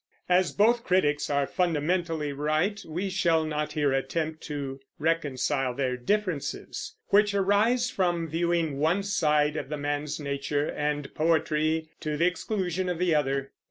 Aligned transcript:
As 0.29 0.51
both 0.51 0.83
critics 0.83 1.29
are 1.29 1.45
fundamentally 1.45 2.33
right, 2.33 2.83
we 2.87 3.07
shall 3.11 3.45
not 3.45 3.73
here 3.73 3.93
attempt 3.93 4.41
to 4.45 4.79
reconcile 4.97 5.75
their 5.75 5.95
differences, 5.95 6.95
which 7.09 7.35
arise 7.35 7.91
from 7.91 8.27
viewing 8.27 8.79
one 8.79 9.03
side 9.03 9.55
of 9.55 9.69
the 9.69 9.77
man's 9.77 10.19
nature 10.19 10.67
and 10.67 11.13
poetry 11.13 11.91
to 11.99 12.17
the 12.17 12.25
exclusion 12.25 12.89
of 12.89 12.97
the 12.97 13.13
other. 13.13 13.51